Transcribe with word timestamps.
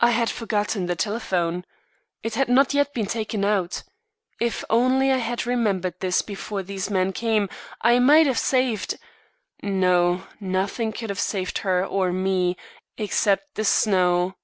I 0.00 0.10
had 0.10 0.28
forgotten 0.28 0.86
the 0.86 0.96
telephone. 0.96 1.64
It 2.24 2.34
had 2.34 2.48
not 2.48 2.74
yet 2.74 2.92
been 2.92 3.06
taken 3.06 3.44
out. 3.44 3.84
If 4.40 4.64
only 4.68 5.12
I 5.12 5.18
had 5.18 5.46
remembered 5.46 5.94
this 6.00 6.20
before 6.20 6.64
these 6.64 6.90
men 6.90 7.12
came 7.12 7.48
I 7.80 8.00
might 8.00 8.26
have 8.26 8.40
saved 8.40 8.98
No, 9.62 10.26
nothing 10.40 10.90
could 10.92 11.10
have 11.10 11.20
saved 11.20 11.58
her 11.58 11.86
or 11.86 12.10
me, 12.10 12.56
except 12.96 13.54
the 13.54 13.62
snow, 13.64 14.26
except 14.26 14.34
the 14.34 14.34
snow. 14.34 14.36